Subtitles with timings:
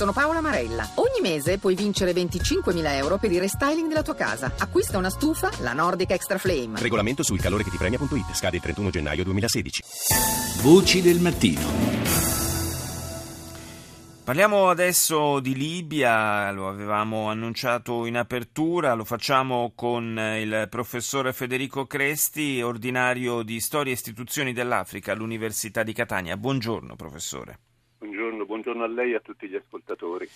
[0.00, 0.88] Sono Paola Marella.
[0.94, 4.50] Ogni mese puoi vincere 25.000 euro per il restyling della tua casa.
[4.56, 6.80] Acquista una stufa, la Nordic Extra Flame.
[6.80, 8.32] Regolamento sul calore che ti premia.it.
[8.32, 9.82] Scade il 31 gennaio 2016.
[10.62, 11.60] Voci del mattino.
[14.24, 21.84] Parliamo adesso di Libia, lo avevamo annunciato in apertura, lo facciamo con il professore Federico
[21.84, 26.38] Cresti, ordinario di Storia e Istituzioni dell'Africa all'Università di Catania.
[26.38, 27.58] Buongiorno professore.
[28.62, 30.28] Buongiorno, a lei e a tutti gli ascoltatori.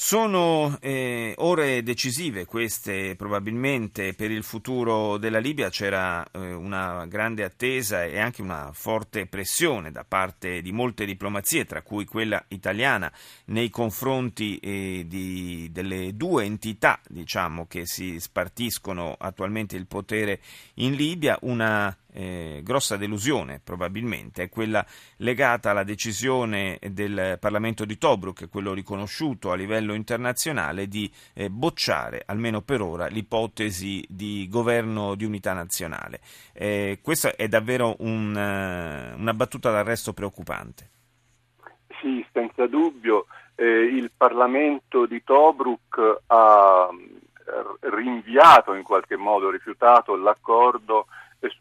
[0.00, 7.42] Sono eh, ore decisive queste probabilmente per il futuro della Libia, c'era eh, una grande
[7.42, 13.12] attesa e anche una forte pressione da parte di molte diplomazie, tra cui quella italiana,
[13.46, 20.38] nei confronti eh, di, delle due entità diciamo, che si spartiscono attualmente il potere
[20.74, 24.84] in Libia, una eh, grossa delusione probabilmente è quella
[25.16, 32.22] legata alla decisione del Parlamento di Tobruk, quello riconosciuto a livello internazionale, di eh, bocciare,
[32.26, 36.20] almeno per ora, l'ipotesi di governo di unità nazionale.
[36.52, 40.90] Eh, questa è davvero un, uh, una battuta d'arresto preoccupante.
[42.00, 43.26] Sì, senza dubbio.
[43.54, 51.06] Eh, il Parlamento di Tobruk ha eh, rinviato in qualche modo, rifiutato l'accordo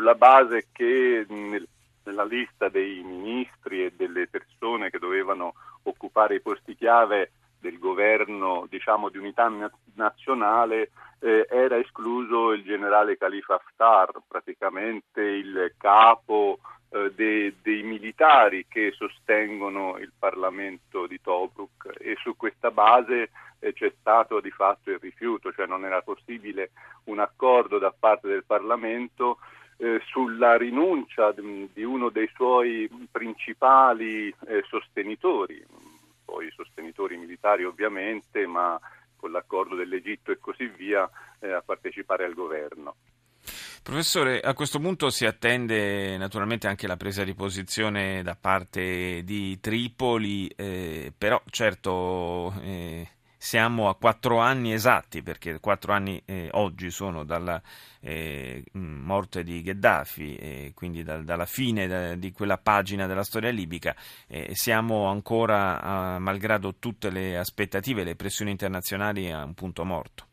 [0.00, 1.68] sulla base che nel,
[2.04, 8.66] nella lista dei ministri e delle persone che dovevano occupare i posti chiave del governo
[8.70, 9.52] diciamo, di unità
[9.96, 18.64] nazionale eh, era escluso il generale Khalifa Haftar, praticamente il capo eh, de, dei militari
[18.66, 21.92] che sostengono il Parlamento di Tobruk.
[21.98, 26.70] E su questa base eh, c'è stato di fatto il rifiuto, cioè non era possibile
[27.04, 29.36] un accordo da parte del Parlamento
[29.80, 35.64] eh, sulla rinuncia di uno dei suoi principali eh, sostenitori,
[36.22, 38.78] poi sostenitori militari ovviamente, ma
[39.16, 41.08] con l'accordo dell'Egitto e così via,
[41.38, 42.94] eh, a partecipare al governo.
[43.82, 49.58] Professore, a questo punto si attende naturalmente anche la presa di posizione da parte di
[49.60, 53.08] Tripoli, eh, però certo eh,
[53.42, 57.60] siamo a quattro anni esatti, perché quattro anni eh, oggi sono dalla
[58.00, 63.48] eh, morte di Gheddafi, e quindi da, dalla fine da, di quella pagina della storia
[63.50, 63.96] libica,
[64.28, 70.26] eh, siamo ancora, malgrado tutte le aspettative e le pressioni internazionali, a un punto morto.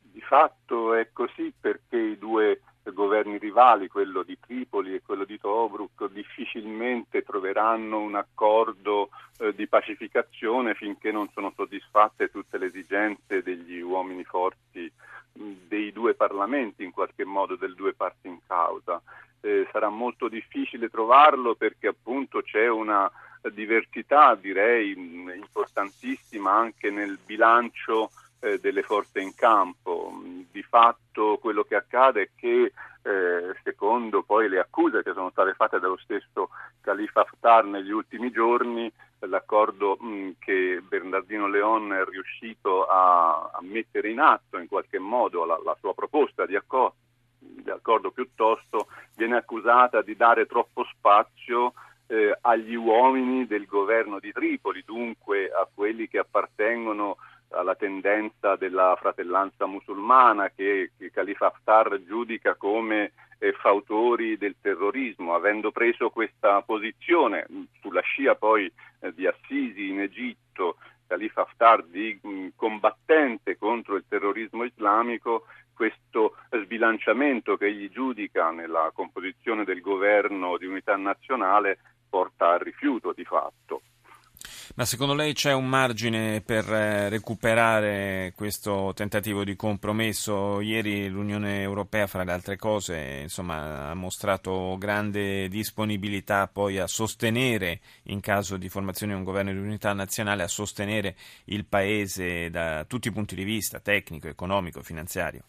[0.00, 2.60] Di fatto è così perché i due
[2.90, 9.68] governi rivali, quello di Tripoli e quello di Tobruk, difficilmente troveranno un accordo eh, di
[9.68, 14.90] pacificazione finché non sono soddisfatte tutte le esigenze degli uomini forti
[15.32, 19.00] dei due parlamenti, in qualche modo, delle due parti in causa.
[19.40, 23.10] Eh, sarà molto difficile trovarlo perché appunto c'è una
[23.50, 28.10] diversità, direi, importantissima anche nel bilancio
[28.42, 30.12] eh, delle forze in campo.
[30.50, 32.72] Di fatto quello che accade è che
[33.02, 36.50] eh, secondo poi le accuse che sono state fatte dallo stesso
[36.80, 44.10] Khalifa Haftar negli ultimi giorni, l'accordo mh, che Bernardino Leon è riuscito a, a, mettere
[44.10, 46.96] in atto in qualche modo la, la sua proposta di accordo,
[47.38, 51.74] di accordo piuttosto viene accusata di dare troppo spazio
[52.08, 57.16] eh, agli uomini del governo di Tripoli, dunque a quelli che appartengono
[57.52, 65.34] alla tendenza della fratellanza musulmana che, che Khalifa Haftar giudica come eh, fautori del terrorismo,
[65.34, 67.46] avendo preso questa posizione
[67.80, 68.70] sulla scia poi
[69.00, 70.76] eh, di Assisi in Egitto,
[71.06, 78.90] Khalifa Haftar di mh, combattente contro il terrorismo islamico, questo sbilanciamento che egli giudica nella
[78.94, 83.82] composizione del governo di unità nazionale porta al rifiuto di fatto.
[84.74, 90.62] Ma secondo lei c'è un margine per eh, recuperare questo tentativo di compromesso?
[90.62, 97.80] Ieri l'Unione Europea, fra le altre cose, insomma, ha mostrato grande disponibilità poi a sostenere,
[98.04, 101.16] in caso di formazione di un governo di unità nazionale, a sostenere
[101.46, 105.42] il Paese da tutti i punti di vista, tecnico, economico, finanziario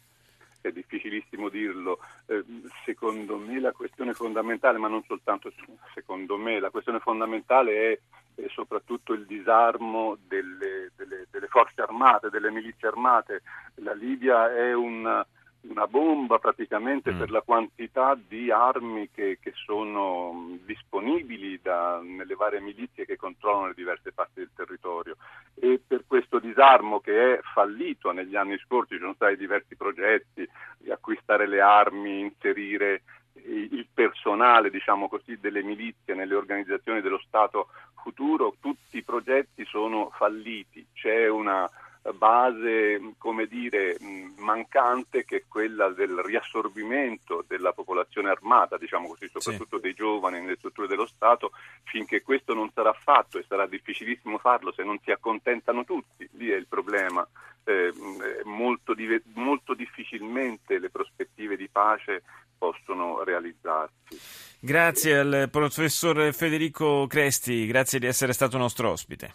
[0.67, 1.99] è difficilissimo dirlo.
[2.25, 2.43] Eh,
[2.85, 5.51] secondo me la questione fondamentale, ma non soltanto
[5.93, 7.99] secondo me, la questione fondamentale è
[8.35, 13.43] e soprattutto il disarmo delle, delle, delle, forze armate, delle milizie armate.
[13.75, 15.23] La Libia è un,
[15.67, 17.17] una bomba praticamente mm.
[17.17, 23.67] per la quantità di armi che, che sono disponibili da, nelle varie milizie che controllano
[23.67, 25.15] le diverse parti del territorio
[25.55, 30.47] e per questo disarmo che è fallito negli anni scorsi ci sono stati diversi progetti
[30.77, 33.03] di acquistare le armi, inserire
[33.45, 37.69] il personale, diciamo così, delle milizie nelle organizzazioni dello Stato
[38.01, 40.85] futuro, tutti i progetti sono falliti.
[40.93, 41.69] C'è una
[42.11, 43.97] base, come dire,
[44.37, 49.83] mancante che è quella del riassorbimento della popolazione armata, diciamo così, soprattutto sì.
[49.83, 51.51] dei giovani nelle strutture dello Stato,
[51.83, 56.49] finché questo non sarà fatto e sarà difficilissimo farlo se non si accontentano tutti, lì
[56.49, 57.25] è il problema.
[57.65, 57.93] Eh,
[58.43, 58.93] molto,
[59.35, 62.23] molto difficilmente le prospettive di pace
[62.57, 64.19] possono realizzarsi.
[64.59, 69.31] Grazie al professor Federico Cresti, grazie di essere stato nostro ospite.